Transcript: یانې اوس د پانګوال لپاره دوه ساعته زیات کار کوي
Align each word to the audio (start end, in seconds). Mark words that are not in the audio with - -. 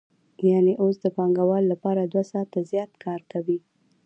یانې 0.49 0.73
اوس 0.83 0.95
د 1.01 1.05
پانګوال 1.17 1.63
لپاره 1.73 2.01
دوه 2.13 2.23
ساعته 2.31 2.59
زیات 2.71 2.91
کار 3.03 3.21
کوي 3.31 3.59